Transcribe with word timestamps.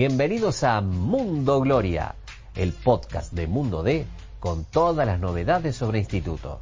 Bienvenidos 0.00 0.64
a 0.64 0.80
Mundo 0.80 1.60
Gloria, 1.60 2.14
el 2.56 2.72
podcast 2.72 3.34
de 3.34 3.46
Mundo 3.46 3.82
D 3.82 4.06
con 4.38 4.64
todas 4.64 5.06
las 5.06 5.20
novedades 5.20 5.76
sobre 5.76 5.98
instituto. 5.98 6.58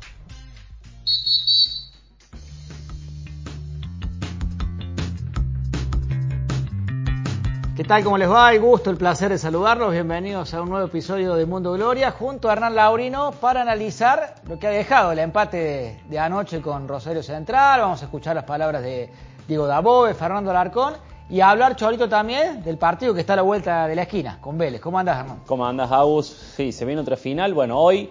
¿Qué 7.76 7.84
tal? 7.84 8.02
¿Cómo 8.02 8.18
les 8.18 8.28
va? 8.28 8.52
El 8.52 8.60
gusto, 8.60 8.90
el 8.90 8.96
placer 8.96 9.28
de 9.28 9.38
saludarlos. 9.38 9.92
Bienvenidos 9.92 10.52
a 10.52 10.60
un 10.60 10.70
nuevo 10.70 10.88
episodio 10.88 11.36
de 11.36 11.46
Mundo 11.46 11.74
Gloria 11.74 12.10
junto 12.10 12.50
a 12.50 12.54
Hernán 12.54 12.74
Laurino 12.74 13.30
para 13.30 13.62
analizar 13.62 14.34
lo 14.48 14.58
que 14.58 14.66
ha 14.66 14.70
dejado 14.70 15.12
el 15.12 15.20
empate 15.20 16.02
de, 16.08 16.18
anoche 16.18 16.60
con 16.60 16.88
Rosario 16.88 17.22
Central. 17.22 17.82
Vamos 17.82 18.02
a 18.02 18.06
escuchar 18.06 18.34
las 18.34 18.46
palabras 18.46 18.82
de 18.82 19.08
Diego 19.46 19.68
Dabove, 19.68 20.14
Fernando 20.14 20.50
Alarcón 20.50 20.94
y 21.30 21.40
hablar, 21.40 21.76
Cholito, 21.76 22.08
también 22.08 22.62
del 22.62 22.78
partido 22.78 23.12
que 23.12 23.20
está 23.20 23.34
a 23.34 23.36
la 23.36 23.42
vuelta 23.42 23.86
de 23.86 23.94
la 23.94 24.02
esquina 24.02 24.38
con 24.40 24.56
Vélez. 24.56 24.80
¿Cómo 24.80 24.98
andas, 24.98 25.20
Hernán? 25.20 25.42
¿Cómo 25.46 25.66
andas, 25.66 25.92
Agus? 25.92 26.26
Sí, 26.26 26.72
se 26.72 26.84
viene 26.84 27.02
otra 27.02 27.16
final. 27.16 27.52
Bueno, 27.52 27.78
hoy 27.78 28.08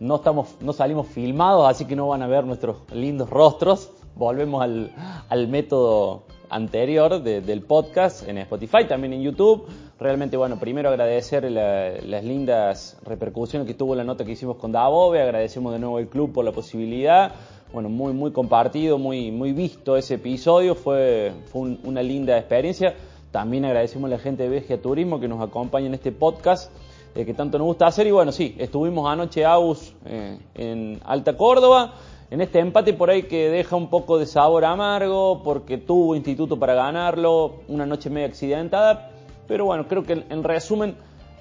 no, 0.00 0.16
estamos, 0.16 0.56
no 0.60 0.72
salimos 0.72 1.08
filmados, 1.08 1.68
así 1.68 1.84
que 1.84 1.94
no 1.94 2.08
van 2.08 2.22
a 2.22 2.26
ver 2.26 2.44
nuestros 2.44 2.78
lindos 2.92 3.28
rostros. 3.28 3.90
Volvemos 4.14 4.62
al, 4.62 4.92
al 5.28 5.48
método 5.48 6.24
anterior 6.48 7.22
del 7.22 7.62
podcast 7.62 8.26
en 8.28 8.38
Spotify, 8.38 8.86
también 8.88 9.12
en 9.12 9.22
YouTube. 9.22 9.66
Realmente, 9.98 10.36
bueno, 10.36 10.58
primero 10.58 10.88
agradecer 10.88 11.50
las 11.50 12.24
lindas 12.24 12.96
repercusiones 13.04 13.66
que 13.66 13.74
tuvo 13.74 13.94
la 13.94 14.04
nota 14.04 14.24
que 14.24 14.32
hicimos 14.32 14.56
con 14.56 14.72
Dabove, 14.72 15.20
agradecemos 15.20 15.72
de 15.72 15.78
nuevo 15.78 15.98
al 15.98 16.08
club 16.08 16.32
por 16.32 16.44
la 16.44 16.52
posibilidad. 16.52 17.32
Bueno, 17.74 17.88
muy, 17.88 18.12
muy 18.12 18.30
compartido, 18.30 18.98
muy, 18.98 19.32
muy 19.32 19.52
visto 19.52 19.96
ese 19.96 20.14
episodio, 20.14 20.76
fue, 20.76 21.32
fue 21.46 21.76
una 21.82 22.04
linda 22.04 22.38
experiencia. 22.38 22.94
También 23.32 23.64
agradecemos 23.64 24.06
a 24.06 24.10
la 24.14 24.20
gente 24.20 24.44
de 24.44 24.48
Vegia 24.48 24.80
Turismo 24.80 25.18
que 25.18 25.26
nos 25.26 25.42
acompaña 25.42 25.88
en 25.88 25.94
este 25.94 26.12
podcast 26.12 26.70
eh, 27.16 27.24
que 27.24 27.34
tanto 27.34 27.58
nos 27.58 27.66
gusta 27.66 27.88
hacer. 27.88 28.06
Y 28.06 28.12
bueno, 28.12 28.30
sí, 28.30 28.54
estuvimos 28.58 29.10
anoche 29.10 29.44
AUS 29.44 29.92
eh, 30.04 30.38
en 30.54 31.00
Alta 31.04 31.36
Córdoba 31.36 31.94
en 32.30 32.40
este 32.40 32.60
empate 32.60 32.92
por 32.92 33.10
ahí 33.10 33.24
que 33.24 33.50
deja 33.50 33.74
un 33.74 33.90
poco 33.90 34.20
de 34.20 34.26
sabor 34.26 34.64
amargo 34.64 35.42
porque 35.42 35.76
tuvo 35.76 36.14
instituto 36.14 36.56
para 36.56 36.74
ganarlo, 36.74 37.62
una 37.66 37.86
noche 37.86 38.08
media 38.08 38.28
accidentada, 38.28 39.10
pero 39.48 39.64
bueno, 39.64 39.88
creo 39.88 40.04
que 40.04 40.12
en 40.12 40.44
resumen 40.44 40.94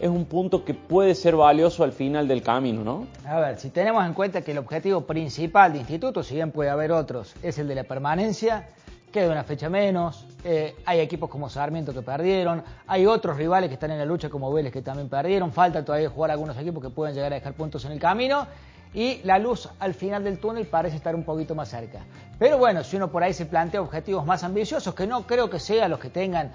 es 0.04 0.10
un 0.10 0.26
punto 0.26 0.66
que 0.66 0.74
puede 0.74 1.16
ser 1.16 1.38
valioso 1.38 1.82
al 1.82 1.94
final 1.94 2.28
del 2.28 2.44
camino, 2.44 2.84
¿no? 2.84 3.08
A 3.26 3.40
ver, 3.40 3.58
si 3.58 3.70
tenemos 3.70 4.06
en 4.06 4.14
cuenta 4.14 4.42
que 4.42 4.52
el 4.52 4.58
objetivo 4.58 5.00
principal 5.00 5.72
de 5.72 5.80
instituto, 5.80 6.24
si 6.24 6.36
bien 6.36 6.52
puede 6.52 6.70
haber 6.70 6.92
otros, 6.92 7.34
es 7.42 7.58
el 7.58 7.70
de 7.70 7.76
la 7.76 7.86
permanencia, 7.86 8.68
queda 9.14 9.32
una 9.32 9.46
fecha 9.46 9.70
menos, 9.70 10.28
eh, 10.44 10.76
hay 10.84 11.00
equipos 11.00 11.30
como 11.30 11.50
Sarmiento 11.50 11.94
que 11.94 12.02
perdieron, 12.02 12.64
hay 12.86 13.06
otros 13.06 13.38
rivales 13.38 13.70
que 13.70 13.76
están 13.76 13.92
en 13.92 13.98
la 13.98 14.04
lucha 14.04 14.30
como 14.30 14.52
Vélez 14.52 14.74
que 14.74 14.82
también 14.82 15.08
perdieron, 15.08 15.54
falta 15.54 15.86
todavía 15.86 16.10
jugar 16.10 16.32
algunos 16.32 16.58
equipos 16.58 16.84
que 16.84 16.90
pueden 16.90 17.16
llegar 17.16 17.32
a 17.32 17.36
dejar 17.36 17.54
puntos 17.54 17.86
en 17.86 17.94
el 17.94 18.00
camino 18.00 18.46
y 18.94 19.22
la 19.24 19.40
luz 19.40 19.70
al 19.80 19.94
final 19.94 20.26
del 20.26 20.38
túnel 20.38 20.68
parece 20.68 20.98
estar 20.98 21.16
un 21.16 21.24
poquito 21.24 21.56
más 21.56 21.70
cerca. 21.70 22.00
Pero 22.38 22.58
bueno, 22.58 22.84
si 22.84 22.98
uno 22.98 23.10
por 23.10 23.24
ahí 23.24 23.34
se 23.34 23.46
plantea 23.46 23.82
objetivos 23.82 24.26
más 24.26 24.44
ambiciosos, 24.44 24.94
que 24.94 25.08
no 25.08 25.26
creo 25.26 25.50
que 25.50 25.60
sean 25.60 25.90
los 25.90 26.00
que 26.02 26.10
tengan 26.10 26.52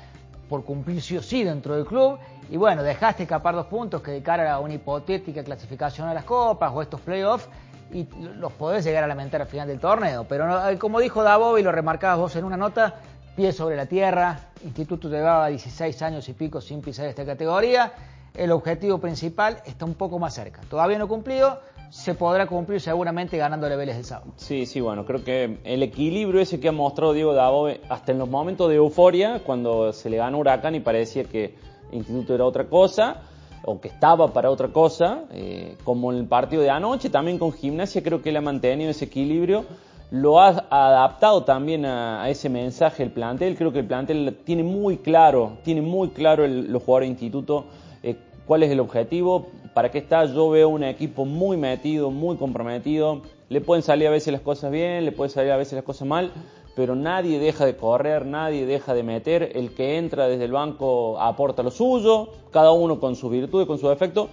por 0.48 0.64
cumplir 0.64 1.02
sí 1.02 1.16
o 1.16 1.22
sí 1.22 1.44
dentro 1.44 1.74
del 1.76 1.84
club, 1.84 2.18
y 2.50 2.56
bueno, 2.56 2.82
dejaste 2.82 3.24
escapar 3.24 3.54
dos 3.54 3.66
puntos 3.66 4.02
que 4.02 4.10
de 4.10 4.22
cara 4.22 4.52
a 4.52 4.60
una 4.60 4.74
hipotética 4.74 5.44
clasificación 5.44 6.08
a 6.08 6.14
las 6.14 6.24
copas 6.24 6.72
o 6.74 6.80
estos 6.80 7.00
playoffs, 7.00 7.48
y 7.92 8.06
los 8.36 8.52
podés 8.52 8.84
llegar 8.84 9.04
a 9.04 9.06
lamentar 9.06 9.40
al 9.40 9.46
final 9.46 9.68
del 9.68 9.80
torneo. 9.80 10.24
Pero 10.28 10.68
eh, 10.68 10.78
como 10.78 11.00
dijo 11.00 11.22
Davo 11.22 11.58
y 11.58 11.62
lo 11.62 11.72
remarcabas 11.72 12.18
vos 12.18 12.36
en 12.36 12.44
una 12.44 12.56
nota, 12.56 12.96
pie 13.34 13.52
sobre 13.52 13.76
la 13.76 13.86
tierra, 13.86 14.40
Instituto 14.64 15.08
llevaba 15.08 15.48
16 15.48 16.02
años 16.02 16.28
y 16.28 16.32
pico 16.32 16.60
sin 16.60 16.82
pisar 16.82 17.06
esta 17.06 17.24
categoría, 17.24 17.92
el 18.34 18.52
objetivo 18.52 18.98
principal 18.98 19.62
está 19.64 19.84
un 19.84 19.94
poco 19.94 20.18
más 20.18 20.34
cerca. 20.34 20.60
Todavía 20.68 20.98
no 20.98 21.08
cumplido, 21.08 21.60
se 21.90 22.14
podrá 22.14 22.46
cumplir 22.46 22.80
seguramente 22.80 23.36
ganando 23.36 23.68
Vélez 23.68 23.96
del 23.96 24.04
sábado. 24.04 24.32
Sí, 24.36 24.66
sí, 24.66 24.80
bueno, 24.80 25.04
creo 25.04 25.24
que 25.24 25.58
el 25.64 25.82
equilibrio 25.82 26.40
ese 26.40 26.60
que 26.60 26.68
ha 26.68 26.72
mostrado 26.72 27.12
Diego 27.12 27.34
Davo 27.34 27.68
hasta 27.88 28.12
en 28.12 28.18
los 28.18 28.28
momentos 28.28 28.68
de 28.68 28.76
euforia, 28.76 29.40
cuando 29.44 29.92
se 29.92 30.10
le 30.10 30.16
ganó 30.16 30.38
Huracán 30.38 30.74
y 30.74 30.80
parecía 30.80 31.24
que 31.24 31.54
el 31.90 31.98
Instituto 31.98 32.34
era 32.34 32.44
otra 32.44 32.64
cosa, 32.64 33.22
o 33.64 33.80
que 33.80 33.88
estaba 33.88 34.32
para 34.32 34.50
otra 34.50 34.68
cosa, 34.68 35.24
eh, 35.32 35.76
como 35.84 36.12
en 36.12 36.18
el 36.18 36.26
partido 36.26 36.62
de 36.62 36.70
anoche, 36.70 37.10
también 37.10 37.38
con 37.38 37.52
Gimnasia 37.52 38.02
creo 38.02 38.22
que 38.22 38.30
él 38.30 38.36
ha 38.36 38.40
mantenido 38.40 38.90
ese 38.90 39.06
equilibrio, 39.06 39.64
lo 40.10 40.40
ha 40.40 40.48
adaptado 40.70 41.44
también 41.44 41.84
a, 41.84 42.28
ese 42.30 42.48
mensaje 42.48 43.02
el 43.02 43.10
plantel, 43.10 43.56
creo 43.56 43.72
que 43.72 43.80
el 43.80 43.86
plantel 43.86 44.38
tiene 44.44 44.62
muy 44.62 44.98
claro, 44.98 45.58
tiene 45.64 45.82
muy 45.82 46.08
claro 46.10 46.46
los 46.46 46.82
jugadores 46.82 47.08
de 47.08 47.12
Instituto 47.12 47.66
eh, 48.02 48.16
cuál 48.46 48.62
es 48.62 48.70
el 48.70 48.80
objetivo, 48.80 49.48
para 49.74 49.90
qué 49.90 49.98
está. 49.98 50.24
Yo 50.24 50.50
veo 50.50 50.68
un 50.68 50.84
equipo 50.84 51.24
muy 51.24 51.56
metido, 51.56 52.10
muy 52.10 52.36
comprometido. 52.36 53.22
Le 53.48 53.60
pueden 53.60 53.82
salir 53.82 54.08
a 54.08 54.10
veces 54.10 54.32
las 54.32 54.42
cosas 54.42 54.70
bien, 54.70 55.04
le 55.04 55.12
pueden 55.12 55.30
salir 55.30 55.52
a 55.52 55.56
veces 55.56 55.74
las 55.74 55.84
cosas 55.84 56.06
mal, 56.06 56.32
pero 56.76 56.94
nadie 56.94 57.38
deja 57.38 57.64
de 57.64 57.76
correr, 57.76 58.26
nadie 58.26 58.66
deja 58.66 58.94
de 58.94 59.02
meter. 59.02 59.52
El 59.54 59.74
que 59.74 59.96
entra 59.98 60.28
desde 60.28 60.44
el 60.44 60.52
banco 60.52 61.18
aporta 61.20 61.62
lo 61.62 61.70
suyo, 61.70 62.28
cada 62.50 62.72
uno 62.72 63.00
con 63.00 63.16
su 63.16 63.28
virtud 63.28 63.62
y 63.62 63.66
con 63.66 63.78
su 63.78 63.88
defecto. 63.88 64.28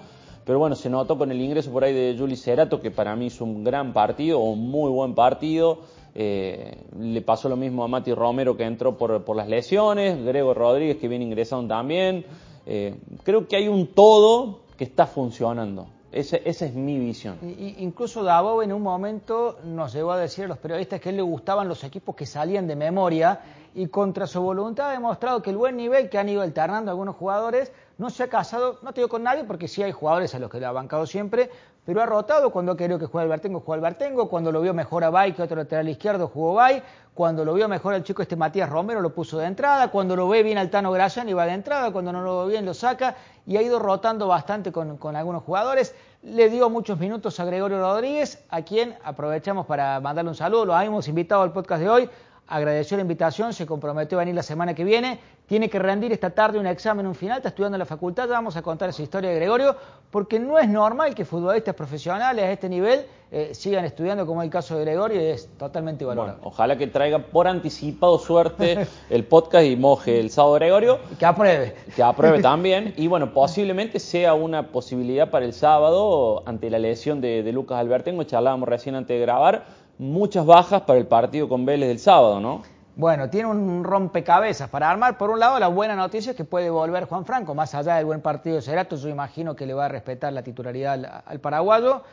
Pero 0.46 0.60
bueno, 0.60 0.76
se 0.76 0.90
notó 0.90 1.18
con 1.18 1.32
el 1.32 1.42
ingreso 1.42 1.72
por 1.72 1.84
ahí 1.84 1.94
de 1.94 2.16
Juli 2.18 2.36
Cerato, 2.36 2.80
que 2.80 2.92
para 2.92 3.16
mí 3.16 3.28
es 3.28 3.42
un 3.42 3.64
gran 3.64 3.94
partido, 3.94 4.40
un 4.40 4.70
muy 4.70 4.92
buen 4.92 5.16
partido. 5.16 5.80
Eh, 6.14 6.78
le 7.00 7.22
pasó 7.22 7.50
lo 7.50 7.58
mismo 7.58 7.84
a 7.84 7.88
Mati 7.88 8.14
Romero 8.14 8.56
que 8.56 8.64
entró 8.64 8.96
por, 8.96 9.24
por 9.26 9.36
las 9.36 9.50
lesiones, 9.50 10.24
Grego 10.24 10.54
Rodríguez 10.54 10.98
que 10.98 11.08
viene 11.08 11.26
ingresando 11.26 11.74
también. 11.74 12.26
Eh, 12.66 12.96
creo 13.24 13.48
que 13.48 13.58
hay 13.58 13.68
un 13.68 13.88
todo 13.88 14.65
que 14.78 14.84
está 14.84 15.06
funcionando. 15.06 15.88
esa 16.12 16.38
es 16.38 16.74
mi 16.74 16.98
visión. 16.98 17.38
incluso 17.42 18.24
Davo 18.24 18.64
en 18.64 18.72
un 18.72 18.82
momento 18.82 19.60
nos 19.64 19.94
llegó 19.94 20.12
a 20.12 20.18
decir 20.18 20.46
a 20.46 20.48
los 20.48 20.58
periodistas 20.58 21.02
que 21.02 21.10
él 21.10 21.18
le 21.18 21.22
gustaban 21.22 21.68
los 21.68 21.84
equipos 21.84 22.16
que 22.16 22.26
salían 22.26 22.68
de 22.68 22.76
memoria 22.76 23.40
y 23.74 23.88
contra 23.88 24.26
su 24.26 24.42
voluntad 24.42 24.90
ha 24.90 24.92
demostrado 24.94 25.42
que 25.42 25.50
el 25.50 25.58
buen 25.58 25.76
nivel 25.76 26.10
que 26.10 26.18
han 26.18 26.30
ido 26.30 26.42
alternando 26.42 26.92
algunos 26.92 27.16
jugadores 27.16 27.74
no 27.98 28.10
se 28.10 28.24
ha 28.24 28.30
casado, 28.30 28.80
no 28.82 28.94
te 28.94 29.02
digo 29.02 29.10
con 29.10 29.24
nadie 29.24 29.44
porque 29.44 29.68
sí 29.68 29.84
hay 29.84 29.92
jugadores 29.92 30.34
a 30.34 30.40
los 30.40 30.50
que 30.50 30.60
le 30.60 30.66
ha 30.66 30.72
bancado 30.72 31.06
siempre, 31.06 31.50
pero 31.86 32.02
ha 32.02 32.06
rotado 32.06 32.50
cuando 32.50 32.72
ha 32.72 32.78
querido 32.78 32.98
que 32.98 33.06
juegue 33.06 33.26
Albertengo, 33.26 33.60
jugó 33.60 33.74
Albertengo, 33.74 34.28
cuando 34.28 34.52
lo 34.52 34.60
vio 34.62 34.74
mejor 34.74 35.04
a 35.04 35.12
Bay 35.12 35.34
que 35.34 35.44
otro 35.44 35.56
lateral 35.56 35.88
izquierdo 35.88 36.28
jugó 36.28 36.56
Bay, 36.56 36.82
cuando 37.14 37.46
lo 37.46 37.54
vio 37.54 37.68
mejor 37.68 37.94
al 37.94 38.04
chico 38.04 38.24
este 38.24 38.36
Matías 38.36 38.70
Romero 38.70 39.02
lo 39.02 39.14
puso 39.14 39.38
de 39.38 39.46
entrada, 39.46 39.92
cuando 39.92 40.16
lo 40.16 40.28
ve 40.28 40.42
bien 40.42 40.58
al 40.58 40.70
Tano 40.72 40.94
y 40.96 41.34
va 41.34 41.46
de 41.46 41.54
entrada, 41.54 41.92
cuando 41.92 42.12
no 42.12 42.22
lo 42.22 42.46
ve 42.46 42.54
bien 42.54 42.66
lo 42.66 42.74
saca 42.74 43.16
y 43.46 43.56
ha 43.58 43.62
ido 43.62 43.80
rotando 43.80 44.28
bastante 44.28 44.72
con, 44.72 44.98
con 44.98 45.16
algunos 45.16 45.44
jugadores. 45.44 45.96
Le 46.24 46.50
dio 46.50 46.70
muchos 46.72 47.00
minutos 47.00 47.40
a 47.40 47.46
Gregorio 47.46 47.80
Rodríguez, 47.80 48.44
a 48.50 48.64
quien 48.64 48.98
aprovechamos 49.04 49.68
para 49.68 50.00
mandarle 50.00 50.32
un 50.32 50.36
saludo, 50.36 50.66
lo 50.66 50.80
hemos 50.80 51.08
invitado 51.08 51.44
al 51.44 51.54
podcast 51.54 51.84
de 51.84 51.90
hoy, 51.90 52.10
agradeció 52.48 52.98
la 52.98 53.02
invitación, 53.02 53.54
se 53.54 53.66
comprometió 53.66 54.18
a 54.18 54.22
venir 54.22 54.36
la 54.36 54.44
semana 54.44 54.74
que 54.74 54.84
viene, 54.84 55.20
tiene 55.48 55.70
que 55.70 55.80
rendir 55.80 56.12
esta 56.12 56.30
tarde 56.30 56.60
un 56.60 56.68
examen, 56.68 57.06
un 57.06 57.16
final, 57.16 57.38
está 57.38 57.50
estudiando 57.50 57.76
en 57.76 57.80
la 57.80 57.86
facultad, 57.86 58.28
ya 58.28 58.34
vamos 58.34 58.56
a 58.56 58.62
contar 58.62 58.90
esa 58.90 59.02
historia 59.02 59.30
de 59.30 59.36
Gregorio, 59.36 59.76
porque 60.12 60.40
no 60.40 60.60
es 60.60 60.68
normal 60.68 61.16
que 61.16 61.26
futbolistas 61.26 61.76
profesionales 61.76 62.46
a 62.46 62.52
este 62.52 62.70
nivel 62.70 63.06
eh, 63.32 63.54
sigan 63.54 63.84
estudiando 63.86 64.26
como 64.26 64.44
el 64.44 64.50
caso 64.50 64.78
de 64.78 64.86
Gregorio 64.86 65.22
y 65.22 65.26
es 65.26 65.50
totalmente 65.58 66.06
valorado. 66.06 66.40
ojalá 66.44 66.78
que 66.78 66.88
traiga 66.88 67.20
por 67.20 67.48
anticipado 67.48 68.20
suerte 68.20 68.88
el 69.10 69.26
podcast 69.26 69.66
y 69.66 69.76
moje 69.76 70.20
el 70.20 70.30
sábado 70.30 70.54
Gregorio. 70.56 71.00
Que 71.20 71.26
apruebe. 71.26 71.76
Que 71.96 72.04
apruebe 72.04 72.42
también. 72.42 72.94
Y 72.98 73.08
bueno, 73.08 73.34
posiblemente 73.34 74.00
sea 74.00 74.34
una 74.34 74.68
posibilidad 74.68 75.32
para 75.32 75.46
el 75.46 75.54
sábado 75.54 76.44
ante 76.46 76.70
la 76.70 76.78
lesión 76.78 77.22
de, 77.22 77.42
de 77.42 77.52
Lucas 77.52 77.80
Albertengo, 77.80 78.24
charlábamos 78.24 78.70
recién 78.70 78.96
antes 78.96 79.16
de 79.18 79.22
grabar 79.22 79.66
muchas 79.98 80.46
bajas 80.46 80.82
para 80.82 81.00
el 81.00 81.08
partido 81.08 81.48
con 81.48 81.66
Vélez 81.66 81.90
del 81.90 82.00
sábado, 82.00 82.40
¿no? 82.40 82.64
Bueno, 82.98 83.30
tiene 83.30 83.50
un 83.50 83.84
rompecabezas 83.84 84.70
para 84.70 84.90
armar. 84.90 85.18
Por 85.18 85.30
un 85.30 85.40
lado, 85.40 85.60
la 85.60 85.68
buena 85.68 85.96
noticia 85.96 86.32
es 86.32 86.38
que 86.38 86.46
puede 86.46 86.70
volver 86.70 87.06
Juan 87.06 87.26
Franco, 87.26 87.54
más 87.54 87.76
allá 87.76 87.96
del 87.96 88.06
buen 88.06 88.22
partido 88.22 88.56
de 88.56 88.62
Cerato, 88.62 88.96
yo 88.96 89.10
imagino 89.10 89.54
que 89.54 89.66
le 89.66 89.74
va 89.74 89.86
a 89.86 89.90
respetar 89.90 90.32
la 90.32 90.44
titularidad 90.44 91.24
al, 91.26 91.40
paraguayo. 91.42 92.04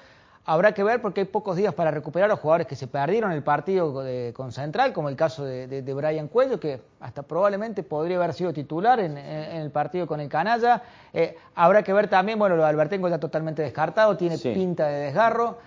Habrá 0.45 0.75
que 0.75 0.83
ver 0.83 1.01
porque 1.01 1.21
hay 1.21 1.27
pocos 1.27 1.57
días 1.57 1.73
para 1.73 1.93
recuperar 1.93 2.29
a 2.29 2.33
los 2.33 2.41
jugadores 2.41 2.67
que 2.67 2.75
se 2.75 2.89
perdieron 2.89 3.31
el 3.31 3.45
partido 3.45 3.95
con 4.35 4.51
Central, 4.51 4.93
como 4.93 5.09
el 5.09 5.15
caso 5.15 5.45
de, 5.45 5.95
Brian 5.95 6.27
Cuello, 6.27 6.59
que 6.59 6.81
hasta 6.99 7.23
probablemente 7.23 7.85
podría 7.85 8.17
haber 8.17 8.35
sido 8.35 8.53
titular 8.53 8.99
en, 8.99 9.17
el 9.17 9.71
partido 9.71 10.09
con 10.09 10.19
el 10.19 10.29
Canalla. 10.29 10.83
Eh, 11.13 11.37
habrá 11.55 11.85
que 11.85 11.93
ver 11.93 12.09
también, 12.09 12.41
bueno, 12.41 12.57
lo 12.57 12.65
de 12.65 12.71
Albertengo 12.71 13.09
ya 13.09 13.21
totalmente 13.21 13.63
descartado, 13.63 14.17
tiene 14.17 14.37
pinta 14.37 14.89
de 14.89 14.99
desgarro. 14.99 15.59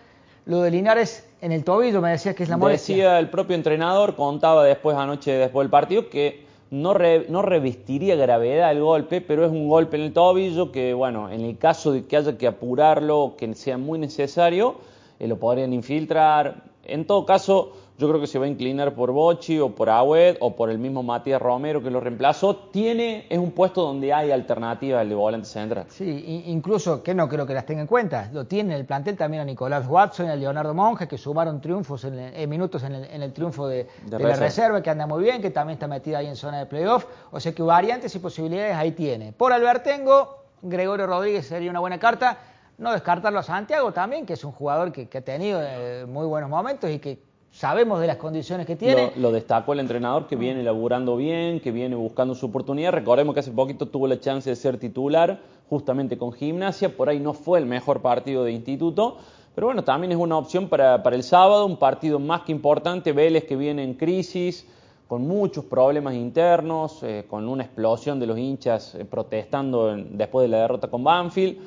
Lo 0.46 0.62
de 0.62 0.72
Linares 0.72 1.28
en 1.42 1.52
el 1.52 1.64
tobillo, 1.64 2.02
me 2.02 2.12
decía 2.12 2.34
que 2.34 2.44
es 2.44 2.50
la 2.50 2.58
molestia. 2.58 2.96
Decía 2.96 3.20
el 3.20 3.30
propio 3.30 3.56
entrenador, 3.56 4.16
contaba 4.16 4.64
después 4.64 4.96
anoche, 4.96 5.32
después 5.32 5.66
del 5.66 5.72
partido, 5.72 6.10
que 6.10 6.46
no, 6.72 6.96
no 7.30 7.42
revestiría 7.42 8.16
gravedad 8.16 8.72
el 8.72 8.82
golpe, 8.82 9.22
pero 9.22 9.46
es 9.46 9.52
un 9.52 9.68
golpe 9.68 9.98
en 9.98 10.04
el 10.04 10.14
tobillo 10.14 10.72
que, 10.72 10.94
bueno, 10.94 11.30
en 11.30 11.42
el 11.42 11.58
caso 11.58 11.92
de 11.92 12.06
que 12.06 12.18
haya 12.18 12.38
que 12.38 12.48
apurarlo, 12.48 13.36
que 13.38 13.54
sea 13.56 13.78
muy 13.78 13.98
necesario, 13.98 14.76
eh, 15.20 15.28
lo 15.28 15.38
podrían 15.38 15.74
infiltrar. 15.74 16.64
En 16.84 17.06
todo 17.06 17.26
caso, 17.26 17.74
yo 17.98 18.10
creo 18.10 18.20
que 18.20 18.28
se 18.28 18.38
va 18.38 18.46
a 18.46 18.48
inclinar 18.50 18.94
por 18.94 19.12
Bochi 19.12 19.58
o 19.60 19.74
por 19.74 19.90
Agüed 19.90 20.36
o 20.42 20.54
por 20.56 20.70
el 20.70 20.78
mismo 20.78 21.02
Matías 21.02 21.42
Romero 21.42 21.82
que 21.82 21.90
lo 21.90 22.02
reemplazó. 22.02 22.56
Tiene, 22.56 23.26
es 23.30 23.40
un 23.40 23.52
puesto 23.52 23.82
donde 23.84 24.14
hay 24.14 24.32
alternativa 24.32 25.00
al 25.00 25.08
de 25.08 25.16
volante 25.16 25.48
central. 25.48 25.86
Sí, 25.88 26.44
incluso 26.48 27.02
que 27.02 27.14
no 27.14 27.30
creo 27.30 27.46
que 27.46 27.54
las 27.54 27.66
tenga 27.66 27.82
en 27.82 27.88
cuenta. 27.88 28.30
Lo 28.34 28.46
tiene 28.46 28.76
el 28.76 28.86
plantel 28.86 29.16
también 29.16 29.44
a 29.44 29.46
Nicolás 29.46 29.88
Watson 29.88 30.28
y 30.28 30.30
a 30.30 30.36
Leonardo 30.36 30.74
Monge, 30.74 31.08
que 31.08 31.18
sumaron 31.18 31.62
triunfos 31.62 32.04
en, 32.04 32.50
minutos 32.50 32.84
en 32.84 32.94
el, 32.94 33.32
triunfo 33.32 33.68
de, 33.68 33.88
la 34.10 34.36
reserva, 34.36 34.82
que 34.82 34.90
anda 34.90 35.08
muy 35.08 35.24
bien, 35.24 35.42
que 35.42 35.52
también 35.52 35.76
está 35.76 35.88
metida 35.88 36.18
ahí 36.18 36.28
en 36.28 36.36
zona 36.36 36.60
de 36.60 36.66
playoff. 36.66 37.06
O 37.32 37.40
sea 37.40 37.54
que 37.54 37.64
variantes 37.64 38.14
y 38.14 38.20
posibilidades 38.20 38.76
ahí 38.76 38.92
tiene. 38.92 39.32
Por 39.32 39.54
Albertengo, 39.54 40.44
Gregorio 40.62 41.08
Rodríguez 41.08 41.48
sería 41.48 41.70
una 41.70 41.80
buena 41.80 41.98
carta. 41.98 42.40
No 42.78 42.92
descartarlo 42.92 43.40
a 43.40 43.44
Santiago 43.44 43.94
también, 43.94 44.26
que 44.26 44.34
es 44.34 44.44
un 44.44 44.52
jugador 44.52 44.92
que, 44.92 45.08
ha 45.18 45.22
tenido 45.22 45.62
eh, 45.64 46.06
muy 46.06 46.26
buenos 46.26 46.50
momentos 46.50 46.92
y 46.92 47.00
que 47.00 47.35
sabemos 47.56 48.02
de 48.02 48.08
las 48.08 48.18
condiciones 48.18 48.68
que 48.68 48.76
tiene. 48.76 49.14
Lo, 49.16 49.32
destacó 49.32 49.72
el 49.74 49.80
entrenador 49.80 50.28
que 50.28 50.36
viene 50.36 50.62
laburando 50.62 51.16
bien, 51.16 51.62
que 51.62 51.72
viene 51.72 51.96
buscando 51.96 52.36
su 52.36 52.48
oportunidad. 52.48 52.92
Recordemos 52.92 53.34
que 53.34 53.40
hace 53.40 53.52
poquito 53.52 53.88
tuvo 53.88 54.08
la 54.08 54.20
chance 54.20 54.50
de 54.50 54.56
ser 54.58 54.78
titular 54.78 55.40
justamente 55.70 56.18
con 56.18 56.34
gimnasia, 56.34 56.96
por 56.96 57.10
ahí 57.10 57.20
no 57.20 57.34
fue 57.34 57.58
el 57.58 57.66
mejor 57.66 58.02
partido 58.02 58.44
de 58.44 58.52
instituto, 58.52 59.18
pero 59.56 59.68
bueno, 59.68 59.84
también 59.84 60.12
es 60.12 60.18
una 60.18 60.38
opción 60.38 60.68
para, 60.68 61.02
el 61.04 61.24
sábado, 61.24 61.66
un 61.66 61.78
partido 61.78 62.20
más 62.20 62.42
que 62.42 62.52
importante, 62.52 63.14
Vélez 63.14 63.46
que 63.46 63.56
viene 63.56 63.84
en 63.84 63.96
crisis, 63.96 64.68
con 65.08 65.26
muchos 65.26 65.66
problemas 65.66 66.14
internos, 66.14 67.02
eh, 67.02 67.26
con 67.28 67.48
una 67.48 67.64
explosión 67.64 68.20
de 68.20 68.28
los 68.28 68.38
hinchas 68.38 68.94
eh, 68.94 69.06
protestando 69.06 69.96
después 69.96 70.44
de 70.44 70.50
la 70.50 70.62
derrota 70.62 70.88
con 70.90 71.04
Banfield. 71.04 71.58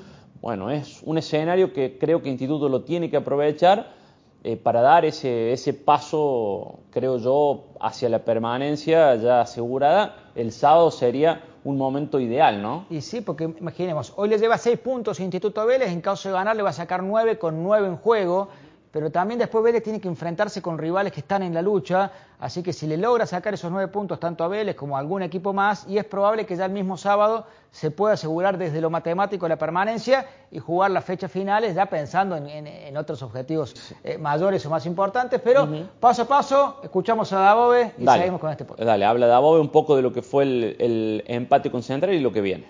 Bueno, 0.41 0.70
es 0.70 1.02
un 1.05 1.19
escenario 1.19 1.73
que 1.73 1.99
creo 1.99 2.23
que 2.23 2.29
Instituto 2.29 2.69
lo 2.69 2.82
tiene 2.82 3.11
que 3.11 3.17
aprovechar 3.17 3.97
eh, 4.44 4.56
para 4.56 4.81
dar 4.81 5.05
ese, 5.05 5.52
ese 5.52 5.75
paso, 5.75 6.79
creo 6.90 7.19
yo, 7.19 7.64
hacia 7.81 8.08
la 8.08 8.20
permanencia 8.20 9.17
ya 9.17 9.40
asegurada, 9.40 10.31
el 10.35 10.52
sábado 10.52 10.90
sería 10.90 11.43
un 11.64 11.76
momento 11.76 12.20
ideal, 12.20 12.62
¿no? 12.62 12.87
Y 12.88 13.00
sí, 13.00 13.20
porque 13.20 13.44
imaginemos, 13.44 14.12
hoy 14.17 14.29
le 14.29 14.38
lleva 14.38 14.56
seis 14.56 14.79
puntos 14.79 15.19
Instituto 15.20 15.67
Vélez, 15.67 15.90
en 15.90 16.00
caso 16.00 16.29
de 16.29 16.35
ganar 16.35 16.56
le 16.56 16.62
va 16.62 16.70
a 16.70 16.73
sacar 16.73 17.02
nueve 17.02 17.38
con 17.38 17.62
nueve 17.62 17.88
en 17.88 17.96
juego, 17.96 18.49
pero 18.90 19.11
también 19.11 19.38
después 19.38 19.62
Vélez 19.62 19.82
tiene 19.82 20.00
que 20.00 20.08
enfrentarse 20.08 20.62
con 20.62 20.79
rivales 20.79 21.12
que 21.12 21.20
están 21.20 21.43
en 21.43 21.55
la 21.55 21.62
lucha, 21.62 22.11
así 22.38 22.62
que 22.62 22.73
si 22.73 22.87
le 22.87 22.96
logra 22.96 23.26
sacar 23.26 23.55
esos 23.55 23.70
nueve 23.70 23.88
puntos 23.88 24.19
tanto 24.19 24.44
a 24.44 24.49
Vélez 24.49 24.76
como 24.76 24.96
a 24.96 25.00
algún 25.00 25.23
equipo 25.23 25.52
más, 25.52 25.87
y 25.88 25.99
es 25.99 26.05
probable 26.05 26.46
que 26.46 26.56
ya 26.56 26.64
el 26.64 26.73
mismo 26.73 26.96
sábado 26.96 27.46
se 27.70 27.90
pueda 27.90 28.14
asegurar 28.14 28.56
desde 28.56 28.81
lo 28.81 28.90
matemático 28.90 29.46
la 29.46 29.56
permanencia 29.56 30.26
y 30.50 30.58
jugar 30.58 30.90
las 30.90 31.05
fechas 31.05 31.31
finales 31.31 31.75
ya 31.75 31.87
pensando 31.87 32.37
en, 32.37 32.96
otros 32.96 33.23
objetivos 33.23 33.94
eh, 34.02 34.19
mayores 34.19 34.64
o 34.67 34.70
más 34.70 34.87
importantes, 34.87 35.41
pero 35.43 35.69
paso 36.00 36.23
a 36.23 36.25
paso 36.25 36.81
escuchamos 36.82 37.32
a 37.32 37.41
Dabove 37.41 37.93
y 37.99 38.06
seguimos 38.06 38.41
con 38.41 38.50
este 38.50 38.64
podcast. 38.64 38.87
Dale, 38.87 39.05
habla 39.05 39.26
Dabove 39.26 39.61
un 39.61 39.69
poco 39.69 39.94
de 39.94 40.02
lo 40.02 40.12
que 40.12 40.23
fue 40.23 40.44
el, 40.44 41.23
empate 41.26 41.70
con 41.70 41.82
Central 41.82 42.14
y 42.14 42.20
lo 42.20 42.32
que 42.32 42.41
viene. 42.41 42.67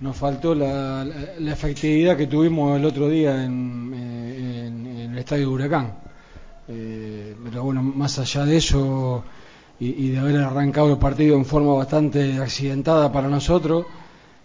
Nos 0.00 0.16
faltó 0.16 0.54
la, 0.54 1.06
efectividad 1.40 2.16
que 2.16 2.26
tuvimos 2.26 2.76
el 2.76 2.84
otro 2.84 3.08
día 3.08 3.44
en 3.44 4.15
el 5.16 5.20
estadio 5.20 5.48
de 5.48 5.54
Huracán. 5.54 5.94
Eh, 6.68 7.34
pero 7.44 7.64
bueno, 7.64 7.82
más 7.82 8.18
allá 8.18 8.44
de 8.44 8.58
eso 8.58 9.24
y, 9.80 10.08
de 10.10 10.18
haber 10.18 10.36
arrancado 10.38 10.90
el 10.92 10.98
partido 10.98 11.36
en 11.36 11.44
forma 11.46 11.72
bastante 11.72 12.38
accidentada 12.38 13.10
para 13.10 13.28
nosotros, 13.28 13.86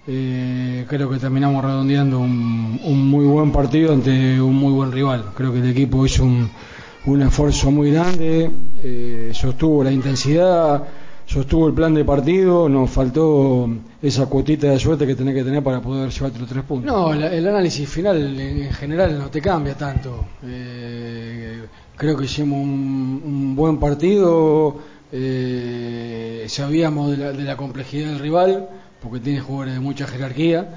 eh, 0.08 0.86
creo 0.88 1.10
que 1.10 1.18
terminamos 1.18 1.64
redondeando 1.64 2.20
un, 2.20 3.10
muy 3.10 3.26
buen 3.26 3.52
partido 3.52 3.94
ante 3.94 4.40
un 4.42 4.56
muy 4.56 4.72
buen 4.72 4.92
rival. 4.94 5.26
Creo 5.36 5.52
que 5.52 5.60
el 5.60 5.70
equipo 5.70 6.06
hizo 6.06 6.24
un, 6.24 7.22
esfuerzo 7.22 7.70
muy 7.70 7.92
grande, 7.92 8.50
eh, 8.82 9.32
sostuvo 9.34 9.84
la 9.84 9.92
intensidad 9.92 10.84
sostuvo 11.32 11.68
el 11.68 11.74
plan 11.74 11.94
de 11.94 12.04
partido, 12.04 12.68
nos 12.68 12.90
faltó 12.90 13.70
esa 14.02 14.26
cuotita 14.26 14.68
de 14.68 14.78
suerte 14.78 15.08
que 15.08 15.16
tenés 15.16 15.34
que 15.34 15.44
tener 15.46 15.64
para 15.64 15.80
poder 15.82 16.10
llevarte 16.10 16.40
los 16.40 16.50
tres 16.50 16.64
puntos. 16.66 16.92
No, 16.92 17.14
el, 17.14 17.48
análisis 17.48 17.88
final 17.88 18.38
en 18.38 18.74
general 18.74 19.18
no 19.18 19.30
te 19.30 19.42
cambia 19.42 19.76
tanto. 19.76 20.26
Eh, 20.44 21.62
creo 21.96 22.18
que 22.18 22.26
hicimos 22.26 22.60
un, 22.60 23.56
buen 23.56 23.78
partido, 23.80 24.76
eh, 25.14 26.46
sabíamos 26.50 27.18
de 27.18 27.44
la, 27.46 27.56
complejidad 27.56 28.10
del 28.10 28.20
rival, 28.20 28.68
porque 29.02 29.22
tiene 29.22 29.40
jugadores 29.40 29.76
de 29.76 29.80
mucha 29.80 30.08
jerarquía. 30.08 30.68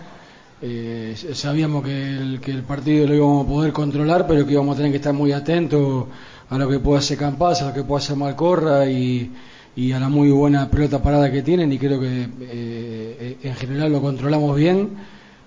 Eh, 0.63 1.17
sabíamos 1.33 1.83
que 1.83 2.17
el, 2.17 2.41
que 2.41 2.53
el 2.53 2.63
partido 2.63 3.09
lo 3.09 3.15
íbamos 3.15 3.45
a 3.45 3.49
poder 3.49 3.73
controlar, 3.73 4.25
pero 4.29 4.47
que 4.47 4.53
íbamos 4.53 4.75
a 4.75 4.77
tener 4.77 4.93
que 4.93 4.99
estar 4.99 5.13
muy 5.13 5.33
atentos 5.33 6.05
a 6.49 6.59
lo 6.59 6.69
que 6.69 6.79
pueda 6.79 7.01
hacer 7.01 7.19
Campas, 7.19 7.61
a 7.63 7.69
lo 7.69 7.75
que 7.75 7.83
pueda 7.83 7.99
hacer 7.99 8.15
Malcorra 8.15 8.87
y 8.87 9.33
y 9.77 9.93
a 9.93 9.99
la 9.99 10.09
muy 10.09 10.31
buena 10.31 10.71
pelota 10.71 11.03
parada 11.03 11.31
que 11.31 11.43
tienen 11.43 11.73
y 11.73 11.79
creo 11.79 12.01
que 12.01 12.29
eh, 12.41 13.39
en 13.43 13.55
general 13.55 13.93
lo 13.93 14.01
controlamos 14.01 14.57
bien 14.57 14.91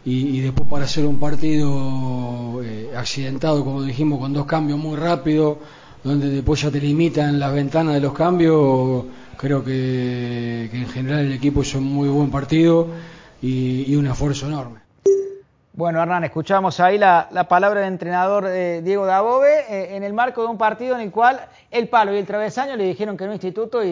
y, 0.05 0.39
después 0.39 0.69
para 0.69 0.85
hacer 0.85 1.05
un 1.05 1.19
partido 1.19 2.61
eh, 2.63 2.91
accidentado 2.95 3.63
como 3.65 3.83
dijimos 3.83 4.19
con 4.19 4.31
dos 4.31 4.45
cambios 4.45 4.79
muy 4.79 4.95
rápidos 4.95 5.57
donde 6.03 6.29
después 6.29 6.61
ya 6.61 6.71
te 6.71 6.79
limitan 6.79 7.39
las 7.39 7.53
ventanas 7.53 7.95
de 7.95 8.01
los 8.01 8.13
cambios 8.13 9.05
creo 9.37 9.63
que, 9.63 10.69
en 10.71 10.87
general 10.87 11.25
el 11.25 11.33
equipo 11.33 11.61
hizo 11.61 11.79
un 11.79 11.85
muy 11.85 12.07
buen 12.07 12.29
partido 12.29 12.87
y 13.41 13.93
un 13.95 14.07
esfuerzo 14.07 14.47
enorme 14.47 14.86
bueno, 15.77 16.01
Hernán, 16.01 16.23
escuchamos 16.23 16.79
ahí 16.79 16.97
la, 16.97 17.29
palabra 17.47 17.81
del 17.81 17.89
entrenador 17.93 18.47
eh, 18.47 18.81
Diego 18.83 19.05
Dabove 19.05 19.59
eh, 19.69 19.95
en 19.95 20.01
el 20.01 20.11
marco 20.11 20.41
de 20.41 20.47
un 20.47 20.57
partido 20.57 20.95
en 20.95 21.01
el 21.01 21.11
cual 21.11 21.39
el 21.69 21.87
palo 21.87 22.15
y 22.15 22.17
el 22.17 22.25
travesaño 22.25 22.75
le 22.75 22.83
dijeron 22.83 23.15
que 23.15 23.27
no 23.27 23.33
instituto 23.33 23.83
y, 23.83 23.87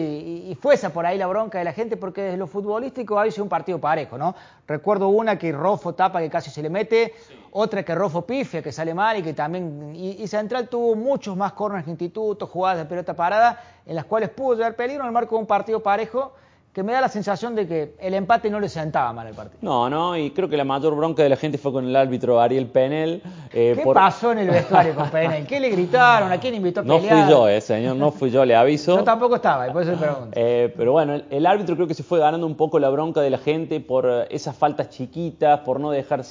y, 0.50 0.58
fue 0.60 0.74
esa 0.74 0.90
por 0.90 1.06
ahí 1.06 1.16
la 1.16 1.28
bronca 1.28 1.58
de 1.58 1.64
la 1.64 1.72
gente 1.72 1.96
porque 1.96 2.22
desde 2.22 2.38
lo 2.38 2.48
futbolístico 2.48 3.20
ha 3.20 3.30
sido 3.30 3.44
un 3.44 3.48
partido 3.48 3.80
parejo, 3.80 4.18
¿no? 4.18 4.34
Recuerdo 4.66 5.06
una 5.10 5.38
que 5.38 5.52
Rofo 5.52 5.94
tapa 5.94 6.18
que 6.18 6.28
casi 6.28 6.50
se 6.50 6.60
le 6.60 6.70
mete, 6.70 7.14
otra 7.52 7.84
que 7.84 7.94
Rofo 7.94 8.26
pifia 8.26 8.60
que 8.64 8.72
sale 8.72 8.92
mal 8.92 9.18
y 9.18 9.22
que 9.22 9.32
también... 9.32 9.94
Y, 9.94 10.26
Central 10.26 10.68
tuvo 10.68 10.96
muchos 10.96 11.36
más 11.36 11.52
corners 11.52 11.84
que 11.84 11.90
instituto, 11.92 12.48
jugadas 12.48 12.78
de 12.78 12.86
pelota 12.86 13.14
parada 13.14 13.62
en 13.86 13.94
las 13.94 14.06
cuales 14.06 14.30
pudo 14.30 14.56
llevar 14.56 14.74
peligro 14.74 15.04
en 15.04 15.06
el 15.06 15.12
marco 15.12 15.36
de 15.36 15.40
un 15.42 15.46
partido 15.46 15.80
parejo 15.80 16.32
que 16.76 16.82
me 16.82 16.92
da 16.92 17.00
la 17.00 17.08
sensación 17.08 17.54
de 17.54 17.66
que 17.66 17.94
el 17.98 18.12
empate 18.12 18.50
no 18.50 18.60
le 18.60 18.68
sentaba 18.68 19.10
mal 19.10 19.26
al 19.26 19.32
partido. 19.32 19.60
No, 19.62 19.88
no, 19.88 20.14
y 20.14 20.30
creo 20.32 20.46
que 20.46 20.58
la 20.58 20.64
mayor 20.64 20.94
bronca 20.94 21.22
de 21.22 21.30
la 21.30 21.36
gente 21.36 21.56
fue 21.56 21.72
con 21.72 21.86
el 21.86 21.96
árbitro 21.96 22.38
Ariel 22.38 22.66
Penel. 22.66 23.22
Eh, 23.50 23.80
¿Qué 23.82 23.90
pasó 23.94 24.32
en 24.32 24.40
el 24.40 24.50
vestuario 24.50 24.94
con 24.94 25.08
Penel? 25.10 25.46
¿Qué 25.46 25.58
le 25.58 25.70
gritaron? 25.70 26.30
¿A 26.30 26.38
quién 26.38 26.54
invitó 26.54 26.80
a 26.80 26.82
pelear? 26.82 27.02
No 27.02 27.08
fui 27.08 27.30
yo, 27.30 27.48
eh, 27.48 27.62
señor, 27.62 27.96
no 27.96 28.12
fui 28.12 28.30
yo, 28.30 28.44
le 28.44 28.54
aviso. 28.54 28.94
yo 28.94 29.04
tampoco 29.04 29.36
estaba, 29.36 29.66
y 29.66 29.72
por 29.72 29.84
eso 29.84 29.94
pregunto. 29.94 30.32
Eh, 30.34 30.70
pero 30.76 30.92
bueno, 30.92 31.18
el, 31.30 31.46
árbitro 31.46 31.76
creo 31.76 31.88
que 31.88 31.94
se 31.94 32.02
fue 32.02 32.18
ganando 32.18 32.46
un 32.46 32.56
poco 32.56 32.78
la 32.78 32.90
bronca 32.90 33.22
de 33.22 33.30
la 33.30 33.38
gente 33.38 33.80
por 33.80 34.06
eh, 34.06 34.26
esas 34.28 34.54
faltas 34.54 34.90
chiquitas, 34.90 35.60
por 35.60 35.80
no 35.80 35.92
dejar 35.92 36.24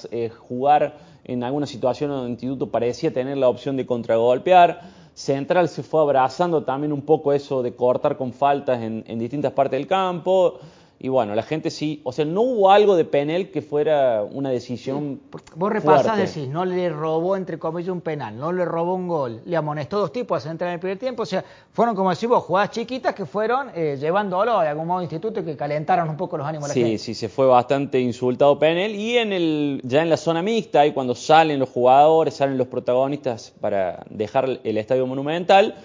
jugar 0.47 0.93
en 1.23 1.43
alguna 1.43 1.65
situación 1.65 2.11
donde 2.11 2.25
el 2.25 2.31
instituto 2.33 2.69
parecía 2.69 3.11
tener 3.11 3.37
la 3.37 3.49
opción 3.49 3.77
de 3.77 3.87
contragolpear 3.87 5.04
Central 5.15 5.69
se 5.69 5.81
fue 5.81 6.01
abrazando 6.01 6.63
también 6.65 6.91
un 6.91 7.01
poco 7.01 7.31
eso 7.31 7.63
de 7.63 7.73
cortar 7.73 8.17
con 8.17 8.33
faltas 8.33 8.81
en, 8.81 9.17
distintas 9.17 9.53
partes 9.53 9.79
del 9.79 9.87
campo. 9.87 10.59
Y 10.97 11.09
bueno, 11.09 11.35
la 11.35 11.43
gente 11.43 11.71
sí, 11.71 12.01
o 12.03 12.11
sea, 12.11 12.23
no 12.23 12.41
hubo 12.41 12.71
algo 12.71 12.95
de 12.95 13.03
Penel 13.03 13.51
que 13.51 13.61
fuera 13.61 14.23
una 14.23 14.49
decisión. 14.49 15.19
Vos 15.55 15.71
repasás, 15.71 16.17
decís, 16.17 16.47
no 16.47 16.63
le 16.63 16.89
robó 16.89 17.35
entre 17.35 17.59
comillas 17.59 17.89
un 17.89 18.01
penal, 18.01 18.37
no 18.37 18.53
le 18.53 18.63
robó 18.63 18.95
un 18.95 19.07
gol, 19.07 19.41
le 19.45 19.57
amonestó 19.57 19.99
dos 19.99 20.13
tipos 20.13 20.37
a 20.37 20.49
Central 20.49 20.69
en 20.69 20.73
el 20.75 20.79
primer 20.79 20.97
tiempo, 20.97 21.23
o 21.23 21.25
sea, 21.25 21.43
fueron 21.73 21.95
como 21.95 22.09
decís 22.11 22.29
vos, 22.29 22.43
jugadas 22.43 22.71
chiquitas 22.71 23.13
que 23.13 23.25
fueron 23.25 23.71
eh, 23.75 23.97
llevándolo 23.99 24.61
de 24.61 24.69
algún 24.69 24.87
modo 24.87 25.01
instituto 25.01 25.41
y 25.41 25.43
que 25.43 25.57
calentaron 25.57 26.09
un 26.09 26.17
poco 26.17 26.37
los 26.37 26.47
ánimos 26.47 26.69
de 26.69 26.79
la 26.79 26.85
gente. 26.87 26.97
Sí, 26.97 27.13
sí, 27.13 27.19
se 27.19 27.29
fue 27.29 27.45
bastante 27.45 27.99
insultado 27.99 28.57
Penel 28.57 28.95
y 28.95 29.17
en 29.17 29.33
el, 29.33 29.81
ya 29.83 30.01
en 30.01 30.09
la 30.09 30.17
zona 30.17 30.41
mixta, 30.41 30.85
y 30.85 30.93
cuando 30.93 31.13
salen 31.13 31.59
los 31.59 31.69
jugadores, 31.69 32.35
salen 32.35 32.57
los 32.57 32.67
protagonistas 32.67 33.53
para 33.59 34.05
dejar 34.09 34.59
el 34.63 34.77
estadio 34.77 35.05
monumental 35.05 35.75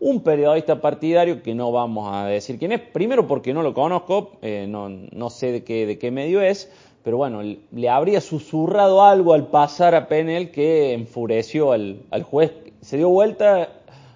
un 0.00 0.20
periodista 0.22 0.80
partidario 0.80 1.42
que 1.42 1.54
no 1.54 1.72
vamos 1.72 2.10
a 2.12 2.26
decir 2.26 2.58
quién 2.58 2.72
es, 2.72 2.80
primero 2.80 3.26
porque 3.26 3.52
no 3.52 3.62
lo 3.62 3.74
conozco, 3.74 4.32
eh, 4.42 4.66
no, 4.68 5.30
sé 5.30 5.52
de 5.52 5.64
qué, 5.64 5.86
de 5.86 5.98
qué 5.98 6.10
medio 6.10 6.40
es, 6.40 6.70
pero 7.02 7.16
bueno, 7.16 7.40
le 7.42 7.88
habría 7.88 8.20
susurrado 8.20 9.02
algo 9.02 9.34
al 9.34 9.46
pasar 9.48 9.94
a 9.94 10.08
Penel 10.08 10.50
que 10.50 10.92
enfureció 10.92 11.72
al, 11.72 12.22
juez, 12.22 12.52
se 12.80 12.96
dio 12.96 13.08
vuelta, 13.08 13.70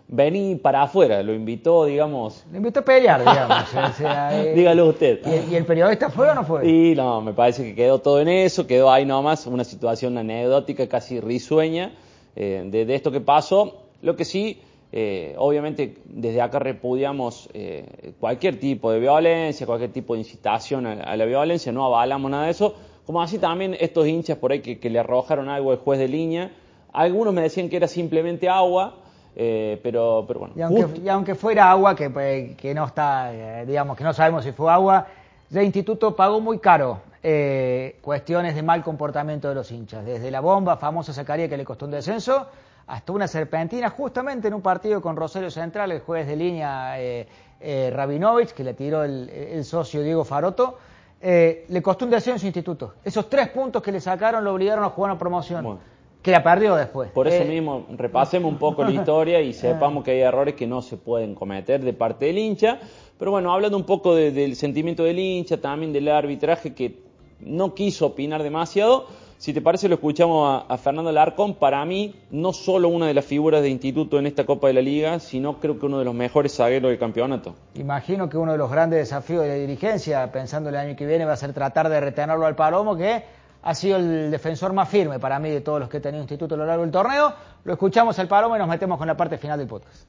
vení 0.06 0.54
para 0.56 0.82
afuera, 0.82 1.22
lo 1.22 1.32
invitó, 1.32 1.86
digamos. 1.86 2.44
Lo 2.50 2.58
invitó 2.58 2.80
a 2.80 2.84
pelear, 2.84 3.20
digamos. 3.20 3.64
Eh, 4.32 4.52
Dígalo 4.54 4.88
usted. 4.88 5.20
¿Y, 5.50 5.54
el 5.54 5.64
periodista 5.64 6.10
fue 6.10 6.28
o 6.28 6.34
no 6.34 6.44
fue? 6.44 6.68
Y 6.68 6.94
no, 6.94 7.20
me 7.22 7.32
parece 7.32 7.64
que 7.64 7.74
quedó 7.74 7.98
todo 7.98 8.20
en 8.20 8.28
eso, 8.28 8.66
quedó 8.66 8.90
ahí 8.90 9.04
nomás 9.06 9.46
una 9.46 9.64
situación 9.64 10.18
anecdótica, 10.18 10.86
casi 10.88 11.18
risueña 11.18 11.92
eh, 12.36 12.62
de, 12.66 12.84
de 12.84 12.94
esto 12.94 13.10
que 13.10 13.20
pasó. 13.20 13.86
Lo 14.02 14.16
que 14.16 14.24
sí 14.24 14.60
eh, 14.92 15.34
obviamente 15.38 15.96
desde 16.04 16.42
acá 16.42 16.58
repudiamos 16.58 17.49
eh, 17.54 18.12
cualquier 18.20 18.61
tipo 18.61 18.92
de 18.92 19.00
violencia, 19.00 19.66
cualquier 19.66 19.90
tipo 19.90 20.12
de 20.14 20.20
incitación 20.20 20.87
a, 20.87 21.16
la 21.16 21.25
violencia, 21.25 21.72
no 21.72 21.84
avalamos 21.84 22.30
nada 22.30 22.44
de 22.44 22.50
eso, 22.50 22.75
como 23.06 23.22
así 23.22 23.38
también 23.38 23.75
estos 23.80 24.06
hinchas 24.06 24.37
por 24.38 24.52
ahí 24.52 24.61
que, 24.61 24.90
le 24.90 24.99
arrojaron 24.99 25.49
algo 25.49 25.70
al 25.70 25.78
juez 25.78 25.99
de 25.99 26.08
línea, 26.08 26.52
algunos 26.92 27.32
me 27.32 27.40
decían 27.40 27.68
que 27.68 27.76
era 27.76 27.88
simplemente 27.88 28.49
agua, 28.49 28.96
Eh, 29.34 29.80
pero, 29.82 30.26
pero 30.28 30.40
bueno. 30.40 30.54
Y 30.54 30.61
aunque, 30.61 31.00
y 31.00 31.08
aunque 31.08 31.34
fuera 31.34 31.70
agua, 31.70 31.96
que, 31.96 32.11
pues, 32.11 32.54
que 32.54 32.75
no 32.75 32.84
está, 32.84 33.32
eh, 33.32 33.64
digamos, 33.64 33.96
que 33.96 34.04
no 34.04 34.12
sabemos 34.12 34.44
si 34.44 34.52
fue 34.52 34.70
agua, 34.70 35.06
el 35.50 35.64
instituto 35.64 36.14
pagó 36.14 36.38
muy 36.38 36.58
caro 36.58 37.00
eh, 37.22 37.99
cuestiones 38.00 38.54
de 38.54 38.62
mal 38.62 38.82
comportamiento 38.82 39.49
de 39.49 39.54
los 39.54 39.70
hinchas. 39.70 40.04
Desde 40.04 40.30
la 40.30 40.40
bomba 40.40 40.76
famosa 40.76 41.12
sacaría 41.12 41.49
que 41.49 41.56
le 41.56 41.64
costó 41.64 41.84
un 41.84 41.92
descenso, 41.92 42.46
hasta 42.86 43.12
una 43.12 43.26
serpentina, 43.28 43.90
justamente 43.90 44.48
en 44.48 44.54
un 44.54 44.62
partido 44.62 45.00
con 45.00 45.16
Rosario 45.16 45.50
Central, 45.50 45.92
el 45.92 46.00
juez 46.00 46.26
de 46.26 46.36
línea 46.36 47.00
eh, 47.00 47.26
eh, 47.60 47.90
Rabinovich, 47.94 48.50
que 48.52 48.64
le 48.64 48.74
tiró 48.74 49.04
el, 49.04 49.28
el 49.28 49.64
socio 49.64 50.02
Diego 50.02 50.24
Faroto. 50.24 50.78
Eh, 51.20 51.66
le 51.68 51.80
costó 51.80 52.04
un 52.04 52.10
descenso 52.10 52.44
instituto. 52.46 52.94
Esos 53.04 53.30
tres 53.30 53.48
puntos 53.50 53.80
que 53.82 53.92
le 53.92 54.00
sacaron 54.00 54.42
lo 54.42 54.52
obligaron 54.52 54.84
a 54.84 54.88
jugar 54.90 55.12
una 55.12 55.18
promoción. 55.18 55.64
Bueno. 55.64 55.80
Que 56.20 56.30
la 56.30 56.42
perdió 56.42 56.76
después. 56.76 57.10
Por 57.10 57.26
eso 57.26 57.44
mismo, 57.44 57.86
repasemos 57.96 58.50
un 58.52 58.58
poco 58.58 58.84
la 58.84 58.90
historia 59.00 59.40
y 59.40 59.52
sepamos 59.52 60.04
que 60.04 60.12
hay 60.12 60.20
errores 60.20 60.54
que 60.54 60.66
no 60.68 60.80
se 60.82 60.96
pueden 60.96 61.34
cometer 61.34 61.82
de 61.82 61.92
parte 61.92 62.26
del 62.26 62.38
hincha. 62.38 62.78
Pero 63.18 63.30
bueno, 63.32 63.52
hablando 63.52 63.76
un 63.76 63.84
poco 63.84 64.14
de- 64.14 64.30
del 64.30 64.54
sentimiento 64.56 65.02
del 65.04 65.18
hincha, 65.18 65.60
también 65.60 65.92
del 65.92 66.08
arbitraje 66.08 66.74
que 66.74 67.02
no 67.40 67.74
quiso 67.74 68.06
opinar 68.06 68.42
demasiado, 68.44 69.06
si 69.42 69.52
te 69.52 69.61
parece 69.61 69.88
lo 69.88 69.96
escuchamos 69.96 70.64
a, 70.68 70.72
a 70.72 70.78
Fernando 70.78 71.11
Larcón, 71.11 71.54
para 71.56 71.84
mí 71.84 72.14
no 72.30 72.52
solo 72.52 72.87
una 72.87 73.08
de 73.08 73.14
las 73.14 73.25
figuras 73.25 73.61
de 73.61 73.70
instituto 73.70 74.20
en 74.20 74.26
esta 74.28 74.46
Copa 74.46 74.68
de 74.68 74.75
la 74.75 74.82
Liga, 74.82 75.18
sino 75.18 75.58
creo 75.58 75.80
que 75.80 75.87
uno 75.87 75.99
de 75.99 76.04
los 76.04 76.14
mejores 76.14 76.54
zagueros 76.54 76.90
del 76.90 76.99
campeonato. 77.00 77.56
Imagino 77.75 78.28
que 78.28 78.37
uno 78.37 78.52
de 78.52 78.58
los 78.58 78.70
grandes 78.70 79.00
desafíos 79.00 79.42
de 79.42 79.49
la 79.49 79.54
dirigencia, 79.56 80.30
pensando 80.30 80.68
el 80.68 80.76
año 80.76 80.94
que 80.94 81.06
viene, 81.06 81.25
va 81.25 81.32
a 81.32 81.37
ser 81.37 81.52
tratar 81.52 81.88
de 81.88 82.00
retenerlo 82.00 82.46
al 82.46 82.54
Palomo, 82.54 82.96
que 82.96 83.25
ha 83.64 83.75
sido 83.75 83.96
el 83.96 84.30
defensor 84.30 84.72
más 84.75 84.88
firme 84.88 85.18
para 85.18 85.40
mí 85.40 85.50
de 85.50 85.61
todos 85.61 85.80
los 85.80 85.88
que 85.88 85.96
he 85.96 86.00
tenido 86.00 86.22
instituto 86.22 86.54
a 86.54 86.58
lo 86.58 86.64
largo 86.66 86.82
del 86.84 86.92
torneo. 86.92 87.32
Lo 87.64 87.72
escuchamos 87.72 88.16
al 88.20 88.28
Palomo 88.28 88.54
y 88.54 88.61
nos 88.61 88.68
metemos 88.68 88.96
con 88.96 89.08
la 89.08 89.16
parte 89.16 89.38
final 89.38 89.58
del 89.58 89.66
podcast. 89.66 90.04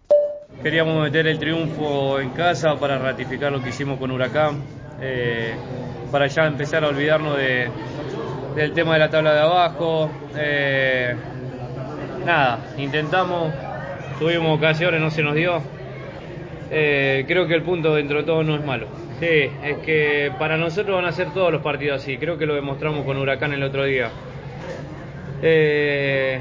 Queríamos 0.61 1.01
meter 1.01 1.25
el 1.25 1.39
triunfo 1.39 2.19
en 2.19 2.29
casa 2.29 2.75
para 2.79 2.99
ratificar 2.99 3.51
lo 3.51 3.63
que 3.63 3.69
hicimos 3.69 3.97
con 3.97 4.11
Huracán, 4.11 4.61
eh, 5.01 5.55
para 6.11 6.27
ya 6.27 6.45
empezar 6.45 6.83
a 6.83 6.89
olvidarnos 6.89 7.35
de- 7.35 7.71
del 8.55 8.73
tema 8.73 8.93
de 8.93 8.99
la 8.99 9.09
tabla 9.09 9.33
de 9.33 9.39
abajo. 9.39 10.09
eh, 10.37 11.15
nada, 12.25 12.59
intentamos, 12.77 13.53
tuvimos 14.19 14.57
ocasiones, 14.57 15.01
no 15.01 15.09
se 15.09 15.23
nos 15.23 15.35
dio. 15.35 15.61
Eh, 16.71 17.25
creo 17.27 17.47
que 17.47 17.55
el 17.55 17.63
punto 17.63 17.93
dentro 17.95 18.19
de 18.19 18.23
todo 18.23 18.43
no 18.43 18.55
es 18.55 18.65
malo. 18.65 18.87
Sí, 19.19 19.49
es 19.63 19.77
que 19.85 20.31
para 20.37 20.57
nosotros 20.57 20.95
van 20.95 21.05
a 21.05 21.11
ser 21.11 21.31
todos 21.31 21.51
los 21.51 21.61
partidos 21.61 22.01
así, 22.01 22.17
creo 22.17 22.37
que 22.37 22.45
lo 22.45 22.55
demostramos 22.55 23.05
con 23.05 23.17
Huracán 23.17 23.53
el 23.53 23.63
otro 23.63 23.85
día. 23.85 24.09
Eh, 25.41 26.39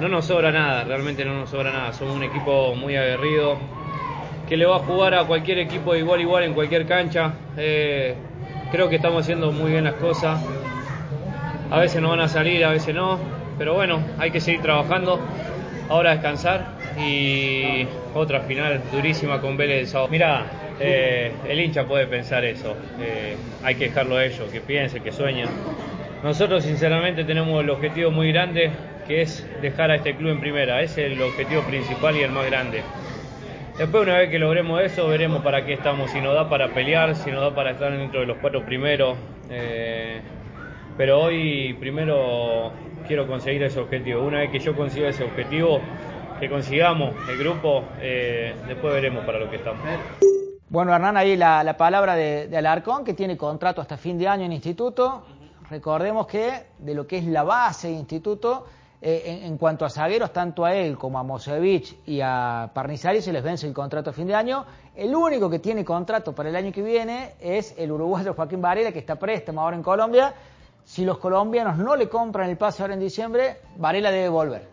no 0.00 0.08
nos 0.08 0.26
sobra 0.26 0.50
nada, 0.50 0.84
realmente 0.84 1.24
no 1.24 1.34
nos 1.34 1.50
sobra 1.50 1.70
nada. 1.72 1.92
Somos 1.92 2.16
un 2.16 2.24
equipo 2.24 2.74
muy 2.74 2.96
aguerrido 2.96 3.58
que 4.48 4.56
le 4.56 4.66
va 4.66 4.76
a 4.76 4.80
jugar 4.80 5.14
a 5.14 5.24
cualquier 5.24 5.58
equipo 5.58 5.92
de 5.92 6.00
igual 6.00 6.20
igual 6.20 6.44
en 6.44 6.54
cualquier 6.54 6.86
cancha. 6.86 7.34
Creo 7.54 8.88
que 8.88 8.96
estamos 8.96 9.22
haciendo 9.22 9.52
muy 9.52 9.70
bien 9.70 9.84
las 9.84 9.94
cosas. 9.94 10.40
A 11.70 11.80
veces 11.80 12.00
no 12.00 12.10
van 12.10 12.20
a 12.20 12.28
salir, 12.28 12.64
a 12.64 12.70
veces 12.70 12.94
no, 12.94 13.18
pero 13.58 13.74
bueno, 13.74 14.02
hay 14.18 14.30
que 14.30 14.40
seguir 14.40 14.62
trabajando. 14.62 15.20
Ahora 15.88 16.12
descansar 16.12 16.74
y 16.98 17.86
otra 18.14 18.40
final 18.40 18.82
durísima 18.92 19.40
con 19.40 19.56
Vélez 19.56 19.80
el 19.80 19.86
sábado. 19.86 20.08
Mira, 20.10 20.46
eh, 20.80 21.32
el 21.48 21.60
hincha 21.60 21.84
puede 21.84 22.06
pensar 22.06 22.44
eso. 22.44 22.74
Eh, 23.00 23.36
hay 23.62 23.74
que 23.74 23.88
dejarlo 23.88 24.16
a 24.16 24.24
ellos, 24.24 24.50
que 24.50 24.60
piensen, 24.60 25.02
que 25.02 25.12
sueñen. 25.12 25.48
Nosotros 26.22 26.64
sinceramente 26.64 27.24
tenemos 27.24 27.62
el 27.62 27.70
objetivo 27.70 28.10
muy 28.10 28.32
grande 28.32 28.70
que 29.06 29.20
es 29.20 29.46
dejar 29.60 29.90
a 29.90 29.96
este 29.96 30.16
club 30.16 30.30
en 30.30 30.40
primera. 30.40 30.80
Es 30.80 30.96
el 30.96 31.20
objetivo 31.20 31.62
principal 31.62 32.16
y 32.16 32.22
el 32.22 32.30
más 32.30 32.46
grande. 32.46 32.82
Después 33.76 34.04
una 34.04 34.18
vez 34.18 34.30
que 34.30 34.38
logremos 34.38 34.80
eso 34.82 35.08
veremos 35.08 35.42
para 35.42 35.66
qué 35.66 35.72
estamos, 35.72 36.10
si 36.12 36.20
nos 36.20 36.32
da 36.34 36.48
para 36.48 36.68
pelear, 36.68 37.16
si 37.16 37.30
nos 37.30 37.40
da 37.40 37.54
para 37.54 37.72
estar 37.72 37.90
dentro 37.90 38.20
de 38.20 38.26
los 38.26 38.38
cuatro 38.38 38.64
primeros. 38.64 39.18
Eh, 39.50 40.20
pero 40.96 41.20
hoy 41.20 41.74
primero 41.74 42.72
quiero 43.06 43.26
conseguir 43.26 43.62
ese 43.62 43.80
objetivo. 43.80 44.22
Una 44.22 44.40
vez 44.40 44.50
que 44.50 44.58
yo 44.58 44.76
consiga 44.76 45.08
ese 45.08 45.24
objetivo, 45.24 45.80
que 46.40 46.48
consigamos 46.48 47.14
el 47.28 47.38
grupo, 47.38 47.84
eh, 48.00 48.54
después 48.66 48.92
veremos 48.94 49.24
para 49.24 49.38
lo 49.38 49.50
que 49.50 49.56
estamos. 49.56 49.82
Bueno, 50.68 50.94
Hernán, 50.94 51.16
ahí 51.16 51.36
la, 51.36 51.62
la 51.62 51.76
palabra 51.76 52.16
de, 52.16 52.48
de 52.48 52.56
Alarcón, 52.56 53.04
que 53.04 53.14
tiene 53.14 53.36
contrato 53.36 53.80
hasta 53.80 53.96
fin 53.96 54.18
de 54.18 54.26
año 54.26 54.44
en 54.44 54.52
instituto. 54.52 55.24
Recordemos 55.70 56.26
que 56.26 56.64
de 56.78 56.94
lo 56.94 57.06
que 57.06 57.18
es 57.18 57.24
la 57.26 57.42
base 57.42 57.88
de 57.88 57.94
instituto, 57.94 58.66
eh, 59.00 59.22
en, 59.26 59.52
en 59.52 59.58
cuanto 59.58 59.84
a 59.84 59.90
zagueros, 59.90 60.32
tanto 60.32 60.64
a 60.64 60.74
él 60.74 60.98
como 60.98 61.18
a 61.18 61.22
Mosevich 61.22 61.96
y 62.06 62.20
a 62.22 62.70
Parnizari 62.74 63.20
se 63.20 63.32
les 63.32 63.42
vence 63.42 63.66
el 63.66 63.72
contrato 63.72 64.10
a 64.10 64.12
fin 64.12 64.26
de 64.26 64.34
año. 64.34 64.64
El 64.96 65.14
único 65.14 65.48
que 65.48 65.58
tiene 65.58 65.84
contrato 65.84 66.34
para 66.34 66.48
el 66.48 66.56
año 66.56 66.72
que 66.72 66.82
viene 66.82 67.34
es 67.40 67.74
el 67.78 67.92
uruguayo 67.92 68.34
Joaquín 68.34 68.60
Varela, 68.60 68.90
que 68.92 68.98
está 68.98 69.16
préstamo 69.16 69.60
ahora 69.60 69.76
en 69.76 69.82
Colombia. 69.82 70.34
Si 70.84 71.04
los 71.04 71.16
colombianos 71.16 71.78
no 71.78 71.96
le 71.96 72.08
compran 72.10 72.50
el 72.50 72.58
pase 72.58 72.82
ahora 72.82 72.94
en 72.94 73.00
diciembre, 73.00 73.56
Varela 73.78 74.10
debe 74.10 74.28
volver. 74.28 74.68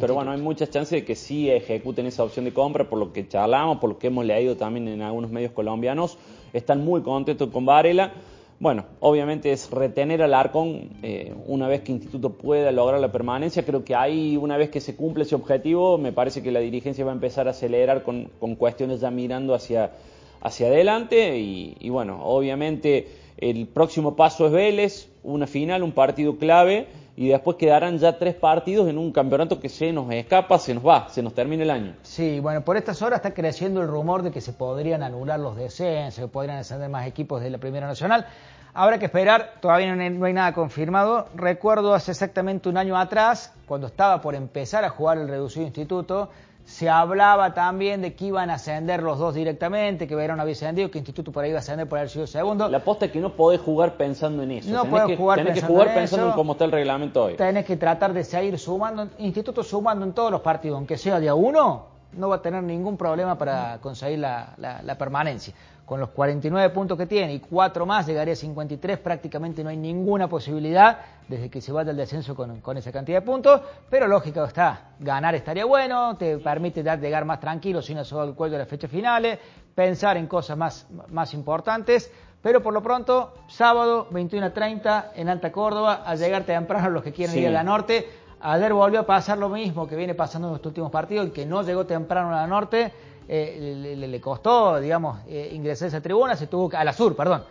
Pero 0.00 0.14
bueno, 0.14 0.32
hay 0.32 0.40
muchas 0.40 0.70
chances 0.70 1.00
de 1.00 1.04
que 1.04 1.14
sí 1.14 1.48
ejecuten 1.48 2.06
esa 2.06 2.24
opción 2.24 2.44
de 2.44 2.52
compra, 2.52 2.88
por 2.88 2.98
lo 2.98 3.12
que 3.12 3.28
charlamos, 3.28 3.78
por 3.78 3.90
lo 3.90 3.98
que 3.98 4.08
hemos 4.08 4.24
leído 4.24 4.56
también 4.56 4.88
en 4.88 5.02
algunos 5.02 5.30
medios 5.30 5.52
colombianos. 5.52 6.18
Están 6.52 6.84
muy 6.84 7.02
contentos 7.02 7.48
con 7.50 7.64
Varela. 7.64 8.12
Bueno, 8.58 8.84
obviamente 9.00 9.52
es 9.52 9.70
retener 9.70 10.20
al 10.22 10.34
Arcón 10.34 10.90
eh, 11.02 11.32
una 11.46 11.68
vez 11.68 11.82
que 11.82 11.92
Instituto 11.92 12.30
pueda 12.30 12.70
lograr 12.72 13.00
la 13.00 13.10
permanencia. 13.10 13.64
Creo 13.64 13.84
que 13.84 13.94
ahí, 13.94 14.36
una 14.36 14.56
vez 14.56 14.68
que 14.68 14.80
se 14.80 14.96
cumple 14.96 15.22
ese 15.22 15.36
objetivo, 15.36 15.96
me 15.96 16.12
parece 16.12 16.42
que 16.42 16.50
la 16.50 16.60
dirigencia 16.60 17.04
va 17.04 17.12
a 17.12 17.14
empezar 17.14 17.46
a 17.46 17.52
acelerar 17.52 18.02
con, 18.02 18.30
con 18.40 18.56
cuestiones 18.56 19.00
ya 19.00 19.10
mirando 19.10 19.54
hacia, 19.54 19.92
hacia 20.40 20.66
adelante. 20.66 21.38
Y, 21.38 21.76
y 21.78 21.88
bueno, 21.88 22.20
obviamente 22.24 23.21
el 23.38 23.66
próximo 23.66 24.16
paso 24.16 24.46
es 24.46 24.52
Vélez, 24.52 25.08
una 25.22 25.46
final, 25.46 25.82
un 25.82 25.92
partido 25.92 26.36
clave 26.36 26.88
y 27.16 27.28
después 27.28 27.56
quedarán 27.56 27.98
ya 27.98 28.18
tres 28.18 28.34
partidos 28.34 28.88
en 28.88 28.98
un 28.98 29.12
campeonato 29.12 29.60
que 29.60 29.68
se 29.68 29.92
nos 29.92 30.10
escapa, 30.12 30.58
se 30.58 30.74
nos 30.74 30.86
va, 30.86 31.08
se 31.08 31.22
nos 31.22 31.34
termina 31.34 31.62
el 31.62 31.70
año. 31.70 31.94
Sí, 32.02 32.40
bueno, 32.40 32.62
por 32.62 32.76
estas 32.76 33.02
horas 33.02 33.18
está 33.18 33.34
creciendo 33.34 33.82
el 33.82 33.88
rumor 33.88 34.22
de 34.22 34.30
que 34.30 34.40
se 34.40 34.52
podrían 34.52 35.02
anular 35.02 35.38
los 35.38 35.56
descensos, 35.56 36.30
podrían 36.30 36.58
descender 36.58 36.88
más 36.88 37.06
equipos 37.06 37.42
de 37.42 37.50
la 37.50 37.58
Primera 37.58 37.86
Nacional. 37.86 38.26
Habrá 38.74 38.98
que 38.98 39.04
esperar, 39.04 39.56
todavía 39.60 39.94
no 39.94 40.24
hay 40.24 40.32
nada 40.32 40.54
confirmado. 40.54 41.28
Recuerdo 41.34 41.92
hace 41.92 42.12
exactamente 42.12 42.70
un 42.70 42.78
año 42.78 42.96
atrás, 42.96 43.52
cuando 43.66 43.86
estaba 43.86 44.22
por 44.22 44.34
empezar 44.34 44.82
a 44.84 44.88
jugar 44.88 45.18
el 45.18 45.28
reducido 45.28 45.66
instituto, 45.66 46.30
se 46.64 46.88
hablaba 46.88 47.54
también 47.54 48.02
de 48.02 48.14
que 48.14 48.26
iban 48.26 48.50
a 48.50 48.54
ascender 48.54 49.02
los 49.02 49.18
dos 49.18 49.34
directamente, 49.34 50.06
que 50.06 50.14
Verón 50.14 50.40
había 50.40 50.52
ascendido, 50.52 50.90
que 50.90 50.98
Instituto 50.98 51.32
por 51.32 51.44
ahí 51.44 51.50
iba 51.50 51.58
a 51.58 51.60
ascender 51.60 51.88
por 51.88 51.98
haber 51.98 52.10
sido 52.10 52.26
segundo. 52.26 52.68
La 52.68 52.78
aposta 52.78 53.06
es 53.06 53.12
que 53.12 53.20
no 53.20 53.34
podés 53.34 53.60
jugar 53.60 53.96
pensando 53.96 54.42
en 54.42 54.52
eso. 54.52 54.70
No 54.70 54.82
tenés 54.82 54.90
podés 54.90 55.06
que, 55.06 55.16
jugar 55.16 55.38
tenés 55.38 55.54
que 55.54 55.60
pensando 55.60 55.74
jugar 55.74 55.88
en 55.88 55.94
pensando 55.94 56.28
en 56.28 56.32
cómo 56.34 56.52
está 56.52 56.64
el 56.64 56.72
reglamento 56.72 57.24
hoy. 57.24 57.36
Tenés 57.36 57.64
que 57.64 57.76
tratar 57.76 58.12
de 58.12 58.24
seguir 58.24 58.58
sumando, 58.58 59.08
Instituto 59.18 59.62
sumando 59.62 60.04
en 60.04 60.12
todos 60.12 60.30
los 60.30 60.40
partidos, 60.40 60.76
aunque 60.76 60.96
sea 60.96 61.18
de 61.18 61.28
a 61.28 61.34
uno, 61.34 61.91
no 62.14 62.28
va 62.28 62.36
a 62.36 62.42
tener 62.42 62.62
ningún 62.62 62.96
problema 62.96 63.36
para 63.38 63.78
conseguir 63.80 64.18
la, 64.20 64.54
la- 64.58 64.82
la 64.82 64.94
permanencia. 64.96 65.54
Con 65.84 65.98
los 66.00 66.10
49 66.10 66.70
puntos 66.70 66.96
que 66.96 67.06
tiene 67.06 67.34
y 67.34 67.40
cuatro 67.40 67.84
más, 67.84 68.06
llegaría 68.06 68.32
a 68.32 68.36
53, 68.36 68.98
prácticamente 68.98 69.62
no 69.64 69.70
hay 69.70 69.76
ninguna 69.76 70.28
posibilidad 70.28 70.98
desde 71.28 71.50
que 71.50 71.60
se 71.60 71.72
vaya 71.72 71.90
al 71.90 71.96
descenso 71.96 72.34
con, 72.36 72.60
con 72.60 72.76
esa 72.76 72.92
cantidad 72.92 73.18
de 73.20 73.26
puntos, 73.26 73.60
pero 73.90 74.06
lógico 74.06 74.44
está, 74.44 74.92
ganar 75.00 75.34
estaría 75.34 75.64
bueno, 75.64 76.16
te 76.16 76.38
permite 76.38 76.82
dar, 76.82 77.00
llegar 77.00 77.24
más 77.24 77.40
tranquilo 77.40 77.82
sin 77.82 77.98
asobar 77.98 78.28
el 78.28 78.34
cuello 78.34 78.52
de 78.52 78.58
las 78.60 78.68
fechas 78.68 78.90
finales, 78.90 79.38
pensar 79.74 80.16
en 80.16 80.28
cosas 80.28 80.56
más, 80.56 80.86
más 81.08 81.34
importantes, 81.34 82.10
pero 82.40 82.62
por 82.62 82.72
lo 82.74 82.82
pronto, 82.82 83.34
sábado 83.48 84.06
21 84.10 84.46
a 84.46 84.50
30 84.52 85.12
en 85.16 85.28
Alta 85.28 85.52
Córdoba, 85.52 86.02
a 86.06 86.14
llegar 86.14 86.44
temprano 86.44 86.90
los 86.90 87.02
que 87.02 87.12
quieren 87.12 87.34
Sí. 87.34 87.40
ir 87.40 87.48
a 87.48 87.50
la 87.50 87.62
norte. 87.64 88.06
Ayer 88.44 88.72
volvió 88.72 89.00
a 89.00 89.06
pasar 89.06 89.38
lo 89.38 89.48
mismo 89.48 89.86
que 89.86 89.94
viene 89.94 90.14
pasando 90.14 90.48
en 90.48 90.54
los 90.54 90.66
últimos 90.66 90.90
partidos, 90.90 91.26
el 91.26 91.32
que 91.32 91.46
no 91.46 91.62
llegó 91.62 91.86
temprano 91.86 92.30
a 92.30 92.40
la 92.40 92.46
norte, 92.48 92.92
eh, 93.28 93.96
le, 93.96 94.20
costó, 94.20 94.80
digamos, 94.80 95.20
eh, 95.28 95.50
ingresar 95.52 95.86
a 95.86 95.88
esa 95.90 96.00
tribuna, 96.00 96.34
se 96.34 96.48
tuvo 96.48 96.68
a 96.76 96.82
la 96.82 96.92
sur, 96.92 97.14
perdón, 97.14 97.44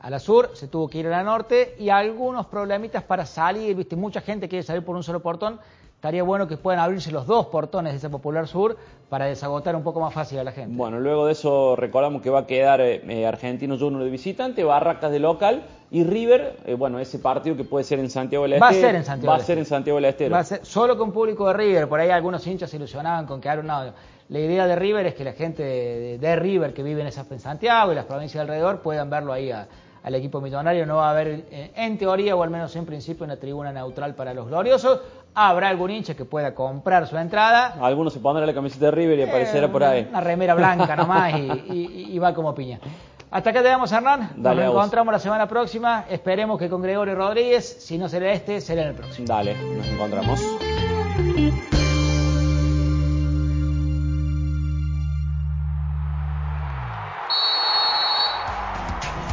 a 0.00 0.10
la 0.10 0.18
sur, 0.18 0.50
se 0.54 0.66
tuvo 0.66 0.88
que 0.88 0.98
ir 0.98 1.06
a 1.06 1.10
la 1.10 1.22
norte 1.22 1.76
y 1.78 1.90
algunos 1.90 2.46
problemitas 2.46 3.04
para 3.04 3.24
salir, 3.24 3.76
viste, 3.76 3.94
mucha 3.94 4.20
gente 4.20 4.48
quiere 4.48 4.64
salir 4.64 4.84
por 4.84 4.96
un 4.96 5.04
solo 5.04 5.20
portón, 5.20 5.60
estaría 6.02 6.24
bueno 6.24 6.48
que 6.48 6.56
puedan 6.56 6.80
abrirse 6.80 7.12
los 7.12 7.28
dos 7.28 7.46
portones 7.46 7.92
de 7.92 7.98
ese 7.98 8.10
popular 8.10 8.48
sur 8.48 8.76
para 9.08 9.26
desagotar 9.26 9.76
un 9.76 9.84
poco 9.84 10.00
más 10.00 10.12
fácil 10.12 10.36
a 10.40 10.42
la 10.42 10.50
gente. 10.50 10.76
Bueno, 10.76 10.98
luego 10.98 11.26
de 11.26 11.32
eso 11.32 11.76
recordamos 11.76 12.22
que 12.22 12.28
va 12.28 12.40
a 12.40 12.46
quedar 12.48 12.80
eh, 12.80 13.00
eh, 13.08 13.24
Argentino 13.24 13.78
Junior 13.78 14.02
de 14.02 14.10
visitante, 14.10 14.64
Barracas 14.64 15.12
de 15.12 15.20
local 15.20 15.62
y 15.92 16.02
River, 16.02 16.56
eh, 16.66 16.74
bueno, 16.74 16.98
ese 16.98 17.20
partido 17.20 17.56
que 17.56 17.62
puede 17.62 17.84
ser 17.84 18.00
en 18.00 18.10
Santiago 18.10 18.48
del 18.48 18.60
Va 18.60 18.66
a 18.66 18.70
Estero. 18.72 18.88
ser 18.88 18.96
en 18.96 19.04
Santiago 19.04 19.30
Va 19.30 19.36
a 19.36 19.44
ser 19.44 19.58
en 19.58 19.62
Estero. 19.62 19.76
Santiago 19.76 19.96
del 19.98 20.04
Estero. 20.06 20.32
Va 20.34 20.40
a 20.40 20.44
ser 20.44 20.66
solo 20.66 20.98
con 20.98 21.12
público 21.12 21.46
de 21.46 21.52
River, 21.52 21.88
por 21.88 22.00
ahí 22.00 22.10
algunos 22.10 22.44
hinchas 22.48 22.68
se 22.68 22.78
ilusionaban 22.78 23.24
con 23.24 23.40
que 23.40 23.48
ahora 23.48 23.62
no. 23.62 23.92
La 24.28 24.38
idea 24.40 24.66
de 24.66 24.74
River 24.74 25.06
es 25.06 25.14
que 25.14 25.22
la 25.22 25.34
gente 25.34 25.62
de, 25.62 26.18
de 26.18 26.34
River 26.34 26.74
que 26.74 26.82
vive 26.82 27.02
en, 27.02 27.06
esa, 27.06 27.24
en 27.30 27.38
Santiago 27.38 27.92
y 27.92 27.94
las 27.94 28.06
provincias 28.06 28.40
alrededor 28.40 28.80
puedan 28.80 29.08
verlo 29.08 29.32
ahí 29.32 29.52
a, 29.52 29.68
al 30.02 30.14
equipo 30.14 30.40
millonario. 30.40 30.86
No 30.86 30.96
va 30.96 31.08
a 31.08 31.10
haber, 31.12 31.44
eh, 31.50 31.72
en 31.76 31.98
teoría 31.98 32.34
o 32.36 32.42
al 32.42 32.50
menos 32.50 32.74
en 32.76 32.84
principio, 32.86 33.24
una 33.24 33.36
tribuna 33.36 33.72
neutral 33.72 34.14
para 34.14 34.34
los 34.34 34.46
gloriosos. 34.48 35.00
Habrá 35.34 35.68
algún 35.70 35.90
hincha 35.90 36.14
que 36.14 36.24
pueda 36.26 36.54
comprar 36.54 37.06
su 37.06 37.16
entrada. 37.16 37.74
Algunos 37.80 38.12
se 38.12 38.20
pondrán 38.20 38.46
la 38.46 38.52
camiseta 38.54 38.86
de 38.86 38.90
River 38.90 39.18
y 39.18 39.22
aparecerá 39.22 39.70
por 39.72 39.82
ahí. 39.82 40.06
Una 40.10 40.20
remera 40.20 40.54
blanca 40.54 40.94
nomás 40.94 41.32
y, 41.38 41.72
y- 41.72 42.08
y 42.14 42.18
va 42.18 42.34
como 42.34 42.54
piña. 42.54 42.78
Hasta 43.30 43.48
acá 43.48 43.62
te 43.62 43.68
damos, 43.68 43.90
Hernán. 43.90 44.32
Dale, 44.36 44.64
Nos 44.66 44.74
encontramos 44.74 45.10
la 45.12 45.18
semana 45.18 45.48
próxima. 45.48 46.04
Esperemos 46.10 46.58
que 46.58 46.68
con 46.68 46.82
Gregorio 46.82 47.14
Rodríguez, 47.14 47.64
si 47.80 47.96
no 47.96 48.06
será 48.10 48.30
este, 48.32 48.60
será 48.60 48.82
en 48.82 48.88
el 48.88 48.94
próximo. 48.94 49.26
Dale, 49.26 49.54
nos 49.54 49.86
encontramos. 49.86 50.40